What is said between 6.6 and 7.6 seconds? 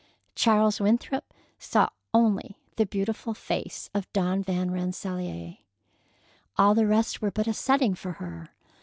the rest were but a